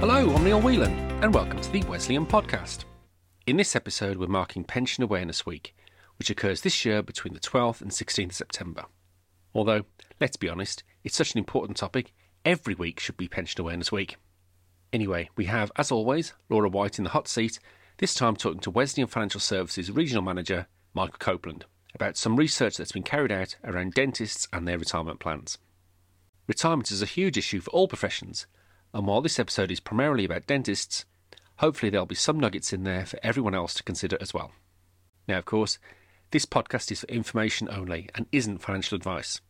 [0.00, 0.92] Hello, I'm Neil Whelan,
[1.22, 2.86] and welcome to the Wesleyan Podcast.
[3.46, 5.76] In this episode, we're marking Pension Awareness Week,
[6.18, 8.86] which occurs this year between the 12th and 16th September.
[9.54, 9.84] Although,
[10.18, 12.14] let's be honest, it's such an important topic,
[12.46, 14.16] every week should be Pension Awareness Week.
[14.90, 17.60] Anyway, we have, as always, Laura Whyte in the hot seat,
[17.98, 22.92] this time talking to Wesleyan Financial Services Regional Manager Michael Copeland about some research that's
[22.92, 25.58] been carried out around dentists and their retirement plans.
[26.46, 28.46] Retirement is a huge issue for all professions,
[28.92, 31.04] and while this episode is primarily about dentists,
[31.56, 34.52] hopefully there'll be some nuggets in there for everyone else to consider as well.
[35.28, 35.78] Now, of course,
[36.32, 39.40] this podcast is for information only and isn't financial advice.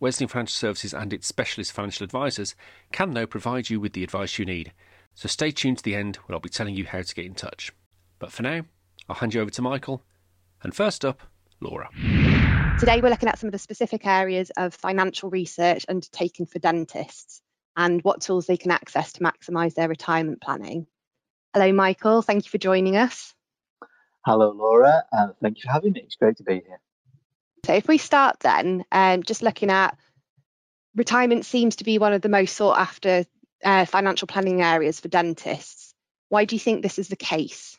[0.00, 2.54] Wesleyan Financial Services and its specialist financial advisors
[2.92, 4.72] can, though, provide you with the advice you need.
[5.14, 7.34] So stay tuned to the end where I'll be telling you how to get in
[7.34, 7.72] touch.
[8.18, 8.62] But for now,
[9.08, 10.04] I'll hand you over to Michael.
[10.62, 11.22] And first up,
[11.60, 11.88] Laura.
[12.78, 17.42] Today, we're looking at some of the specific areas of financial research undertaken for dentists
[17.78, 20.86] and what tools they can access to maximise their retirement planning.
[21.54, 22.20] Hello, Michael.
[22.20, 23.32] Thank you for joining us.
[24.26, 25.04] Hello, Laura.
[25.16, 26.02] Uh, thank you for having me.
[26.04, 26.80] It's great to be here.
[27.64, 29.96] So, if we start then, um, just looking at
[30.96, 33.24] retirement seems to be one of the most sought after
[33.64, 35.94] uh, financial planning areas for dentists.
[36.30, 37.78] Why do you think this is the case?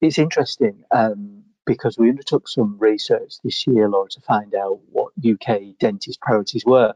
[0.00, 5.12] It's interesting um, because we undertook some research this year, Laura, to find out what
[5.18, 6.94] UK dentist priorities were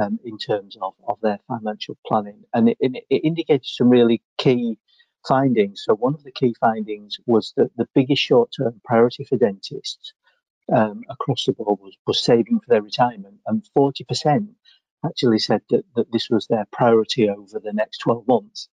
[0.00, 2.44] um, in terms of, of their financial planning.
[2.54, 4.78] And it, it, indicated some really key
[5.26, 5.82] findings.
[5.84, 10.12] So, one of the key findings was that the biggest short term priority for dentists
[10.72, 14.48] um, across the board was, was saving for their retirement, and 40%
[15.04, 18.68] actually said that, that this was their priority over the next 12 months.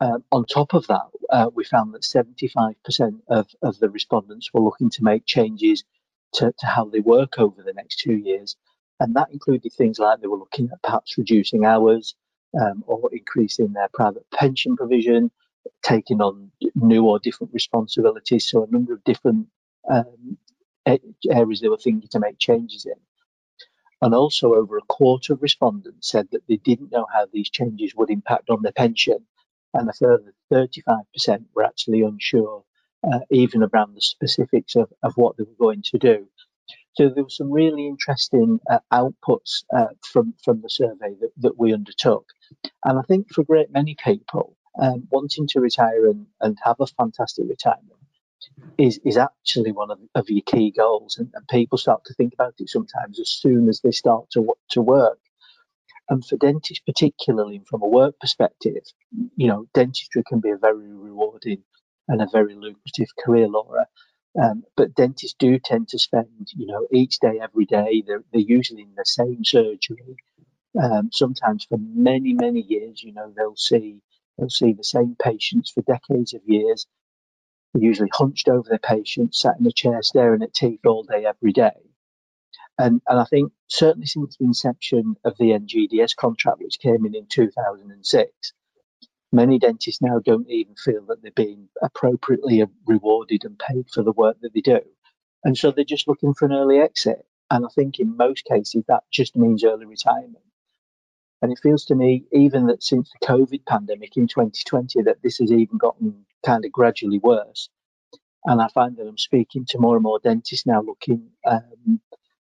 [0.00, 4.60] Um, on top of that, uh, we found that 75% of, of the respondents were
[4.60, 5.84] looking to make changes
[6.34, 8.56] to, to how they work over the next two years.
[9.00, 12.14] And that included things like they were looking at perhaps reducing hours
[12.60, 15.30] um, or increasing their private pension provision,
[15.82, 18.46] taking on new or different responsibilities.
[18.48, 19.48] So, a number of different
[19.88, 20.38] um,
[21.30, 22.94] areas they were thinking to make changes in.
[24.00, 27.94] And also, over a quarter of respondents said that they didn't know how these changes
[27.96, 29.26] would impact on their pension.
[29.74, 32.64] And a further 35% were actually unsure,
[33.04, 36.28] uh, even around the specifics of, of what they were going to do.
[36.98, 41.56] So there were some really interesting uh, outputs uh, from from the survey that, that
[41.56, 42.24] we undertook,
[42.84, 46.74] and I think for a great many people, um, wanting to retire and, and have
[46.80, 48.00] a fantastic retirement
[48.78, 52.34] is is actually one of, of your key goals, and, and people start to think
[52.34, 55.20] about it sometimes as soon as they start to to work.
[56.08, 58.82] And for dentists, particularly from a work perspective,
[59.36, 61.62] you know, dentistry can be a very rewarding
[62.08, 63.86] and a very lucrative career, Laura.
[64.40, 68.02] Um, but dentists do tend to spend, you know, each day, every day.
[68.06, 70.16] They're, they're usually in the same surgery.
[70.80, 74.00] Um, sometimes for many, many years, you know, they'll see
[74.38, 76.86] they'll see the same patients for decades of years.
[77.74, 81.26] They're usually hunched over their patients, sat in a chair, staring at teeth all day,
[81.26, 81.72] every day.
[82.78, 87.14] And, and I think certainly since the inception of the NGDS contract, which came in
[87.14, 88.52] in 2006,
[89.30, 94.12] Many dentists now don't even feel that they're being appropriately rewarded and paid for the
[94.12, 94.80] work that they do.
[95.44, 97.26] And so they're just looking for an early exit.
[97.50, 100.44] And I think in most cases, that just means early retirement.
[101.40, 105.38] And it feels to me, even that since the COVID pandemic in 2020, that this
[105.38, 107.68] has even gotten kind of gradually worse.
[108.44, 112.00] And I find that I'm speaking to more and more dentists now looking um,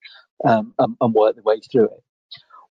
[0.45, 2.03] um, and, and work their way through it.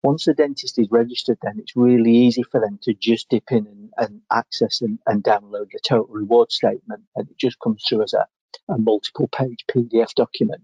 [0.02, 3.66] Once the dentist is registered, then it's really easy for them to just dip in
[3.66, 8.02] and, and access and, and, download the total reward statement, and it just comes through
[8.02, 8.24] as a,
[8.68, 10.62] a multiple page PDF document.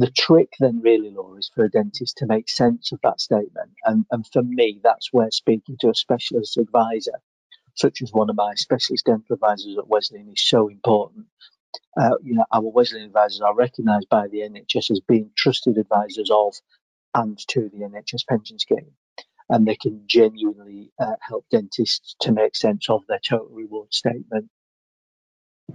[0.00, 3.72] The trick then really, Laura, is for a dentist to make sense of that statement.
[3.84, 7.20] And, and for me, that's where speaking to a specialist advisor,
[7.74, 11.26] such as one of my specialist dental advisors at Wesleyan, is so important.
[12.00, 16.30] Uh, you know, our Wesleyan advisors are recognised by the NHS as being trusted advisors
[16.30, 16.54] of
[17.14, 18.92] and to the NHS pension scheme.
[19.50, 24.48] And they can genuinely uh, help dentists to make sense of their total reward statement.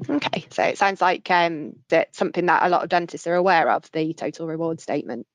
[0.10, 3.70] Okay, so it sounds like um, that's something that a lot of dentists are aware
[3.70, 5.28] of the total reward statement.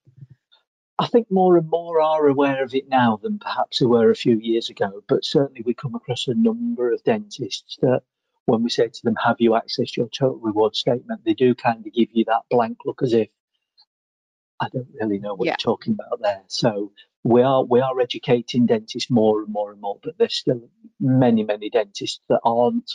[0.98, 4.16] I think more and more are aware of it now than perhaps they were a
[4.16, 5.02] few years ago.
[5.08, 8.02] But certainly, we come across a number of dentists that,
[8.44, 11.86] when we say to them, "Have you accessed your total reward statement?" they do kind
[11.86, 13.28] of give you that blank look, as if
[14.60, 15.52] I don't really know what yeah.
[15.52, 16.42] you're talking about there.
[16.48, 16.92] So
[17.24, 20.68] we are we are educating dentists more and more and more, but there's still
[21.00, 22.90] many many dentists that aren't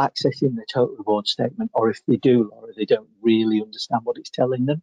[0.00, 4.16] accessing the total reward statement, or if they do, Laura, they don't really understand what
[4.16, 4.82] it's telling them.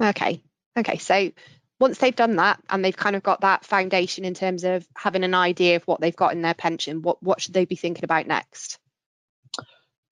[0.00, 0.42] Okay,
[0.76, 0.98] okay.
[0.98, 1.30] So
[1.78, 5.24] once they've done that and they've kind of got that foundation in terms of having
[5.24, 8.04] an idea of what they've got in their pension, what what should they be thinking
[8.04, 8.78] about next?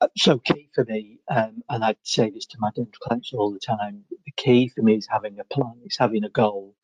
[0.01, 3.53] Uh, so key for me, um, and I'd say this to my dental clients all
[3.53, 6.75] the time, the key for me is having a plan, it's having a goal.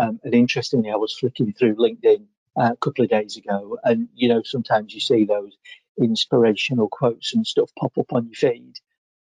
[0.00, 2.24] Um, and interestingly, I was flicking through LinkedIn
[2.56, 5.56] uh, a couple of days ago, and you know sometimes you see those
[6.00, 8.74] inspirational quotes and stuff pop up on your feed.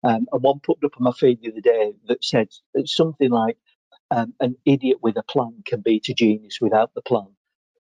[0.05, 2.49] Um, and one popped up on my feed the other day that said
[2.85, 3.59] something like,
[4.11, 7.29] um, "An idiot with a plan can beat a genius without the plan."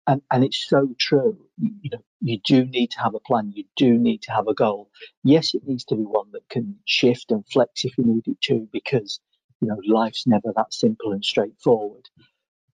[0.07, 1.39] And, and it's so true.
[1.59, 3.53] You, know, you do need to have a plan.
[3.55, 4.91] You do need to have a goal.
[5.23, 8.41] Yes, it needs to be one that can shift and flex if you need it
[8.43, 9.21] to, because
[9.61, 12.09] you know life's never that simple and straightforward.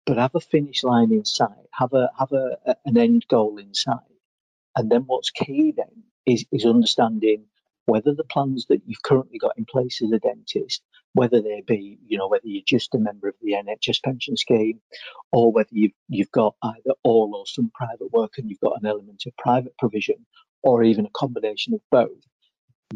[0.06, 1.68] But have a finish line in sight.
[1.72, 4.09] Have a have a, an end goal in sight.
[4.76, 7.44] And then what's key then is is understanding
[7.86, 10.78] whether the plans that you've currently got in place as a dentist
[11.12, 14.80] whether they be, you know, whether you're just a member of the NHS pension scheme
[15.32, 18.86] or whether you've, you've got either all or some private work and you've got an
[18.88, 20.26] element of private provision
[20.62, 22.22] or even a combination of both.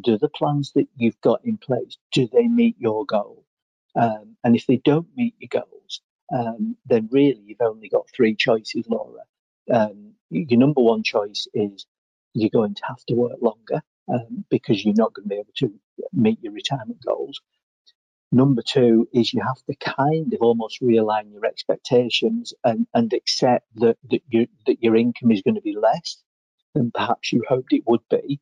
[0.00, 3.44] Do the plans that you've got in place, do they meet your goal?
[3.96, 6.00] Um, and if they don't meet your goals,
[6.34, 9.22] um, then really you've only got three choices, Laura.
[9.72, 11.86] Um, your number one choice is
[12.34, 13.82] you're going to have to work longer
[14.12, 15.72] um, because you're not going to be able to
[16.12, 17.40] meet your retirement goals.
[18.32, 23.66] Number two is you have to kind of almost realign your expectations and, and accept
[23.76, 26.20] that, that, your, that your income is going to be less
[26.75, 28.40] than perhaps you hoped it would be,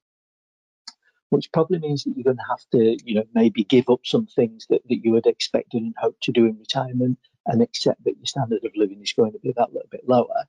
[1.29, 4.27] which probably means that you're going to have to, you know, maybe give up some
[4.27, 8.17] things that, that you had expected and hoped to do in retirement and accept that
[8.17, 10.47] your standard of living is going to be that little bit lower.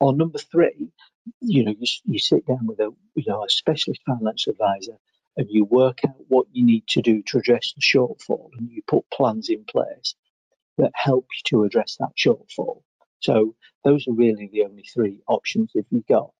[0.00, 0.90] Or number three,
[1.40, 4.96] you know, you, you sit down with a, you know, a specialist financial advisor
[5.36, 8.82] and you work out what you need to do to address the shortfall and you
[8.86, 10.14] put plans in place
[10.78, 12.82] that help you to address that shortfall.
[13.20, 16.30] So those are really the only three options that you've got.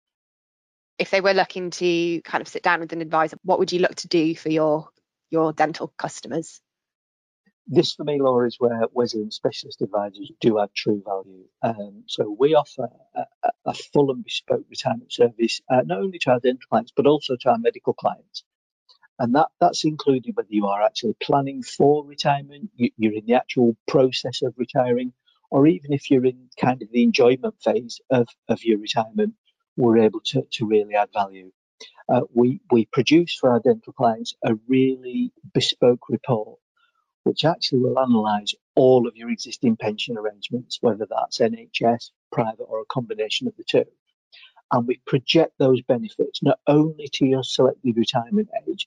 [0.99, 3.81] If they were looking to kind of sit down with an advisor, what would you
[3.81, 4.89] look to do for your
[5.31, 6.61] your dental customers?
[7.67, 11.45] This for me, Laura, is where Wesleyan specialist advisors do add true value.
[11.63, 13.25] Um, so we offer a,
[13.67, 17.37] a, full and bespoke retirement service, uh, not only to our dental clients, but also
[17.37, 18.45] to our medical clients
[19.19, 23.35] and that that's included whether you are actually planning for retirement, you, you're in the
[23.35, 25.13] actual process of retiring,
[25.51, 29.35] or even if you're in kind of the enjoyment phase of, of your retirement,
[29.77, 31.51] we're able to, to really add value.
[32.09, 36.59] Uh, we, we produce for our dental clients a really bespoke report,
[37.25, 42.81] which actually will analyse all of your existing pension arrangements, whether that's NHS, private, or
[42.81, 43.85] a combination of the two.
[44.73, 48.87] And we project those benefits not only to your selected retirement age,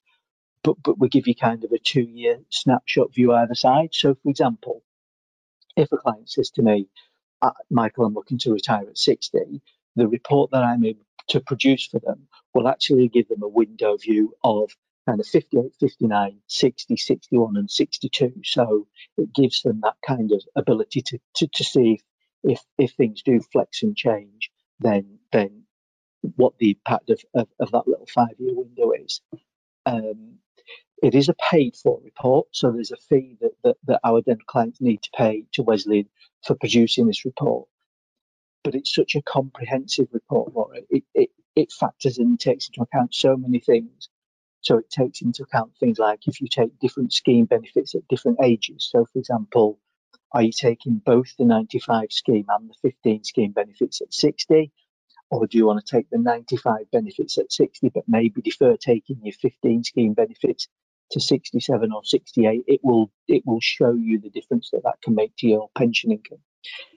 [0.63, 3.89] but but we give you kind of a two year snapshot view either side.
[3.93, 4.83] So, for example,
[5.75, 6.87] if a client says to me,
[7.41, 9.61] uh, Michael, I'm looking to retire at 60,
[9.95, 13.97] the report that I'm able to produce for them will actually give them a window
[13.97, 14.71] view of
[15.07, 18.33] kind of 58, 59, 60, 61, and 62.
[18.43, 22.01] So it gives them that kind of ability to, to, to see
[22.43, 25.63] if, if, things do flex and change, then then
[26.35, 29.21] what the impact of, of, of that little five year window is.
[29.85, 30.37] Um,
[31.01, 34.45] it is a paid for report, so there's a fee that, that, that our dental
[34.45, 36.07] clients need to pay to Wesleyan
[36.45, 37.67] for producing this report.
[38.63, 40.81] But it's such a comprehensive report, Laura.
[40.91, 44.09] It, it, it factors in, takes into account so many things.
[44.61, 48.37] So it takes into account things like if you take different scheme benefits at different
[48.43, 48.87] ages.
[48.91, 49.79] So, for example,
[50.33, 54.71] are you taking both the 95 scheme and the 15 scheme benefits at 60?
[55.29, 59.19] Or do you want to take the 95 benefits at 60 but maybe defer taking
[59.23, 60.67] your 15 scheme benefits
[61.11, 62.63] to 67 or 68?
[62.67, 66.11] It will it will show you the difference that that can make to your pension
[66.11, 66.39] income.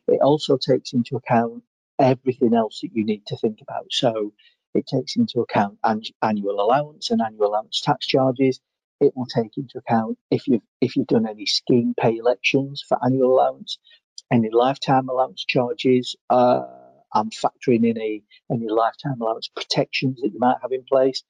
[0.09, 1.63] It also takes into account
[1.99, 3.87] everything else that you need to think about.
[3.91, 4.33] So
[4.75, 8.61] it takes into account annual allowance and annual allowance tax charges.
[9.05, 12.99] It will take into account if you've if you've done any scheme pay elections for
[13.05, 13.79] annual allowance,
[14.33, 16.17] any lifetime allowance charges.
[16.31, 16.65] Uh,
[17.13, 21.23] I'm factoring in a any lifetime allowance protections that you might have in place.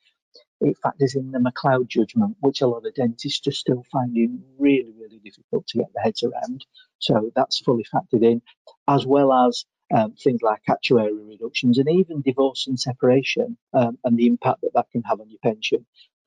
[0.61, 4.95] It factors in the McCloud judgment, which a lot of dentists are still finding really,
[4.99, 6.65] really difficult to get their heads around.
[7.01, 8.41] So that's fully factored in,
[8.89, 9.65] as well as
[9.95, 14.73] um, things like actuarial reductions and even divorce and separation um, and the impact that
[14.75, 15.85] that can have on your pension.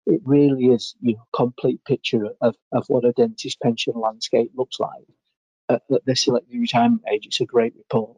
[0.07, 4.79] It really is, you know, complete picture of, of what a dentist pension landscape looks
[4.79, 5.05] like
[5.69, 7.25] at, at the selected retirement age.
[7.25, 8.17] It's a great report.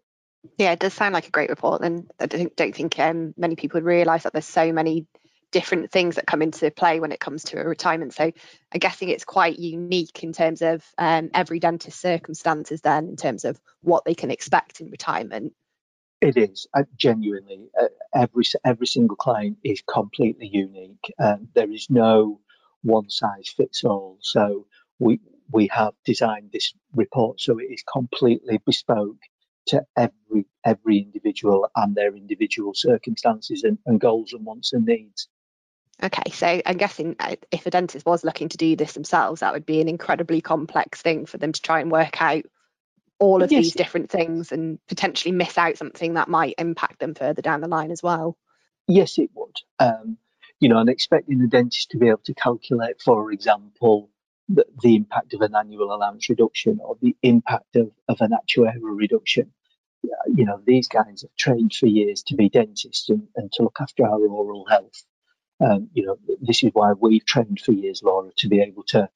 [0.60, 3.56] Yeah, it does sound like a great report, and I don't, don't think um, many
[3.56, 5.08] people realise that there's so many
[5.52, 8.14] different things that come into play when it comes to a retirement.
[8.14, 13.16] So I'm guessing it's quite unique in terms of um, every dentist circumstances then in
[13.16, 15.54] terms of what they can expect in retirement.
[16.22, 21.14] It is uh, genuinely uh, every every single client is completely unique.
[21.18, 22.42] Um, there is no
[22.84, 24.18] one size fits all.
[24.22, 24.68] So
[25.00, 25.22] we
[25.52, 29.18] we have designed this report so it is completely bespoke
[29.68, 35.28] to every every individual and their individual circumstances and, and goals and wants and needs.
[36.02, 39.54] Okay, so I'm guessing uh, if a dentist was looking to do this themselves, that
[39.54, 42.46] would be an incredibly complex thing for them to try and work out
[43.20, 43.64] all of yes.
[43.64, 47.68] these different things and potentially miss out something that might impact them further down the
[47.68, 48.38] line as well.
[48.88, 49.56] Yes, it would.
[49.80, 50.18] Um,
[50.60, 54.10] you know, and expecting the dentist to be able to calculate, for example,
[54.48, 58.98] the, the impact of an annual allowance reduction or the impact of, of an actuarial
[58.98, 59.52] reduction.
[60.34, 63.78] You know, these guys have trained for years to be dentists and, and to look
[63.80, 65.04] after our oral health.
[65.60, 69.10] Um, you know, this is why we've trained for years, Laura, to be able to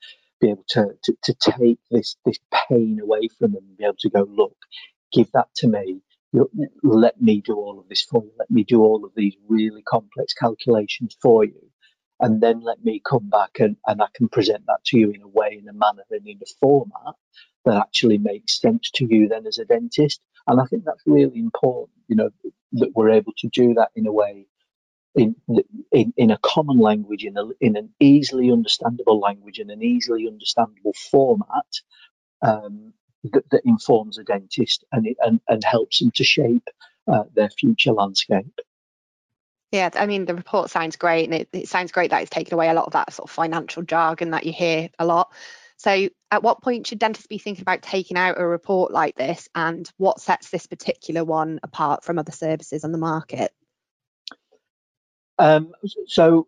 [0.43, 3.95] be able to, to, to take this this pain away from them and be able
[3.99, 4.57] to go, look,
[5.11, 6.01] give that to me.
[6.83, 8.31] Let me do all of this for you.
[8.37, 11.69] Let me do all of these really complex calculations for you.
[12.19, 15.21] And then let me come back and, and I can present that to you in
[15.21, 17.15] a way, in a manner, and in a format
[17.65, 20.21] that actually makes sense to you then as a dentist.
[20.47, 22.29] And I think that's really important, you know,
[22.73, 24.47] that we're able to do that in a way
[25.15, 25.35] in,
[25.91, 30.27] in, in a common language, in, a, in an easily understandable language, in an easily
[30.27, 31.81] understandable format
[32.41, 32.93] um,
[33.31, 36.67] that, that, informs a dentist and, it, and, and helps them to shape
[37.07, 38.59] uh, their future landscape.
[39.71, 42.53] Yeah, I mean, the report sounds great, and it, it sounds great that it's taken
[42.53, 45.31] away a lot of that sort of financial jargon that you hear a lot.
[45.77, 49.49] So, at what point should dentists be thinking about taking out a report like this,
[49.55, 53.51] and what sets this particular one apart from other services on the market?
[55.39, 55.73] Um,
[56.07, 56.47] so,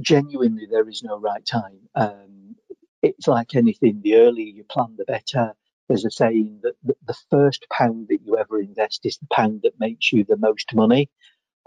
[0.00, 1.80] genuinely, there is no right time.
[1.94, 2.56] Um,
[3.02, 5.54] it's like anything: the earlier you plan, the better.
[5.88, 6.74] There's a saying that
[7.06, 10.74] the first pound that you ever invest is the pound that makes you the most
[10.74, 11.10] money.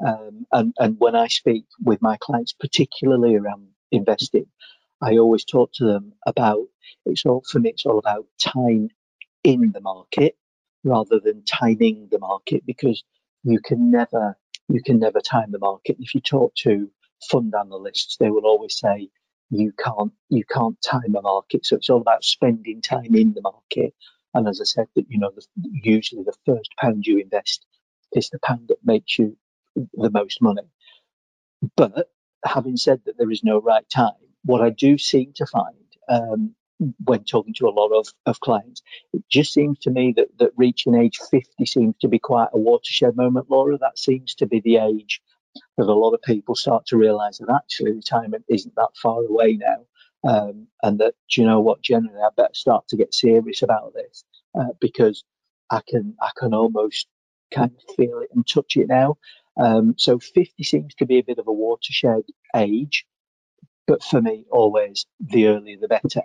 [0.05, 4.45] Um, and, and when I speak with my clients, particularly around investing,
[5.01, 6.67] I always talk to them about
[7.05, 7.69] it's me.
[7.69, 8.89] It's all about time
[9.43, 10.37] in the market
[10.83, 13.03] rather than timing the market because
[13.43, 14.37] you can never
[14.69, 15.97] you can never time the market.
[15.99, 16.89] If you talk to
[17.31, 19.09] fund analysts, they will always say
[19.51, 21.65] you can't you can't time a market.
[21.65, 23.95] So it's all about spending time in the market.
[24.35, 25.45] And as I said, that you know, the,
[25.83, 27.65] usually the first pound you invest
[28.13, 29.37] is the pound that makes you
[29.75, 30.69] the most money.
[31.77, 32.09] But
[32.45, 34.13] having said that, there is no right time.
[34.45, 35.75] What I do seem to find
[36.09, 36.55] um,
[37.03, 38.81] when talking to a lot of, of clients,
[39.13, 42.59] it just seems to me that, that reaching age 50 seems to be quite a
[42.59, 43.77] watershed moment, Laura.
[43.77, 45.21] That seems to be the age
[45.77, 49.57] that a lot of people start to realize that actually retirement isn't that far away
[49.57, 49.85] now.
[50.21, 54.25] Um, and that, you know what, generally I better start to get serious about this
[54.59, 55.23] uh, because
[55.71, 57.07] I can, I can almost
[57.53, 59.17] kind of feel it and touch it now.
[59.57, 62.23] Um, so 50 seems to be a bit of a watershed
[62.55, 63.05] age,
[63.87, 66.23] but for me, always the earlier the better.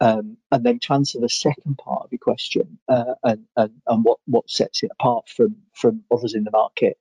[0.00, 4.04] Um, and then to answer the second part of your question uh, and, and, and
[4.04, 6.98] what, what sets it apart from, from others in the market,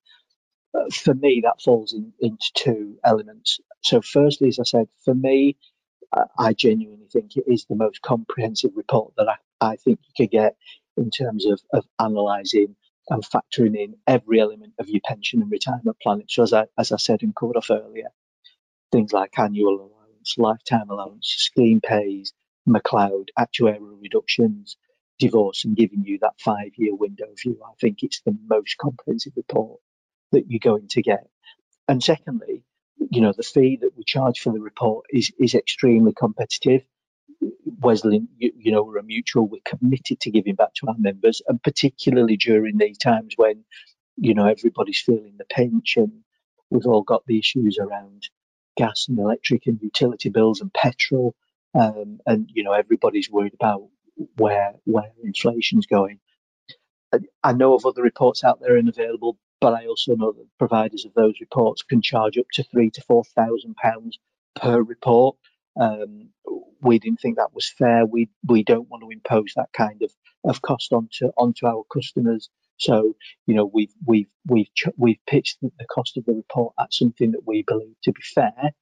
[0.73, 3.59] uh, for me, that falls in, into two elements.
[3.81, 5.57] So, firstly, as I said, for me,
[6.37, 9.35] I genuinely think it is the most comprehensive report that I,
[9.73, 10.55] I think you could get
[10.97, 12.75] in terms of, of analysing
[13.09, 16.25] and factoring in every element of your pension and retirement planning.
[16.29, 18.09] So, as I, as I said and covered off earlier,
[18.91, 22.33] things like annual allowance, lifetime allowance, scheme pays,
[22.67, 24.77] McCloud, actuarial reductions,
[25.19, 27.59] divorce, and giving you that five year window view.
[27.65, 29.79] I think it's the most comprehensive report
[30.31, 31.27] that you're going to get.
[31.87, 32.63] And secondly,
[33.11, 36.83] you know, the fee that we charge for the report is, is extremely competitive.
[37.79, 41.41] Wesley, you, you, know, we're a mutual, we're committed to giving back to our members,
[41.47, 43.63] and particularly during these times when,
[44.17, 46.11] you know, everybody's feeling the pinch and
[46.69, 48.23] we've all got the issues around
[48.75, 51.35] gas and electric and utility bills and petrol.
[51.77, 53.83] Um, and, you know, everybody's worried about
[54.37, 56.19] where, where inflation's going.
[57.43, 61.05] I know of other reports out there and available, but I also know that providers
[61.05, 64.19] of those reports can charge up to three to four thousand pounds
[64.55, 65.37] per report.
[65.79, 66.29] Um,
[66.81, 68.05] we didn't think that was fair.
[68.05, 70.11] We we don't want to impose that kind of,
[70.43, 72.49] of cost onto onto our customers.
[72.77, 73.15] So
[73.47, 74.67] you know we've we've we've
[74.97, 78.73] we've pitched the cost of the report at something that we believe to be fair,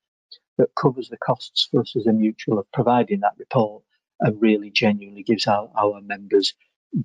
[0.57, 3.83] that covers the costs for us as a mutual of providing that report,
[4.19, 6.53] and really genuinely gives our, our members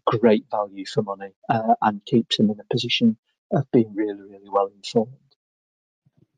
[0.07, 3.17] great value for money uh, and keeps them in a position
[3.51, 5.17] of being really really well informed.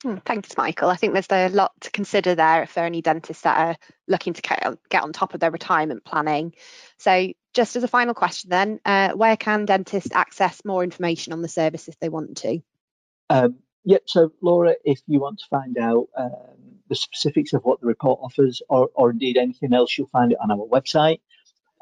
[0.03, 0.89] Hmm, thanks, Michael.
[0.89, 3.77] I think there's a lot to consider there for any dentists that are
[4.09, 4.43] looking to
[4.89, 6.55] get on top of their retirement planning.
[6.99, 11.43] So, just as a final question, then, uh, where can dentists access more information on
[11.43, 12.61] the service if they want to?
[13.29, 16.50] Um, yeah, so Laura, if you want to find out um,
[16.91, 20.39] the specifics of what the report offers, or, or indeed anything else, you'll find it
[20.43, 21.21] on our website.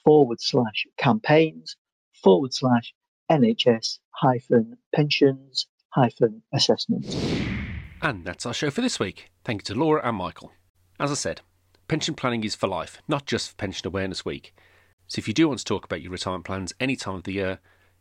[0.03, 1.77] forward slash campaigns
[2.23, 2.93] forward slash
[3.31, 7.05] NHS hyphen pensions hyphen assessment.
[8.01, 9.31] And that's our show for this week.
[9.43, 10.51] Thank you to Laura and Michael.
[10.99, 11.41] As I said,
[11.87, 14.53] pension planning is for life, not just for Pension Awareness Week.
[15.07, 17.33] So if you do want to talk about your retirement plans any time of the
[17.33, 17.59] year,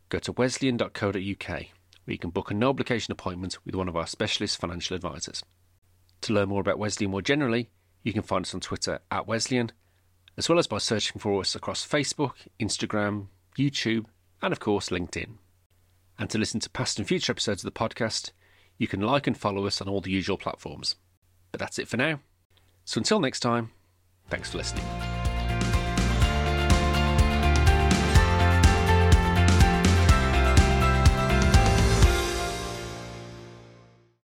[0.09, 1.65] go to wesleyan.co.uk
[2.05, 5.43] where you can book a no obligation appointment with one of our specialist financial advisors.
[6.21, 7.69] To learn more about Wesleyan more generally,
[8.03, 9.71] you can find us on Twitter at Wesleyan
[10.37, 14.05] as well as by searching for us across Facebook, Instagram, YouTube,
[14.41, 15.37] and of course LinkedIn.
[16.17, 18.31] And to listen to past and future episodes of the podcast,
[18.77, 20.95] you can like and follow us on all the usual platforms.
[21.51, 22.19] But that's it for now.
[22.85, 23.71] So until next time,
[24.29, 25.00] thanks for listening.